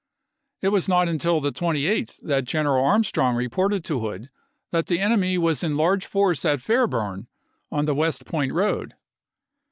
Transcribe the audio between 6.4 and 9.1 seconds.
at Fairburn on the West Point road.